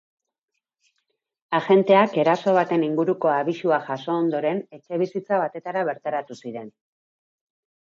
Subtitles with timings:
[1.57, 6.75] Agenteak eraso baten inguruko abisua jaso ondoren etxebizitza batetara bertaratu ziren.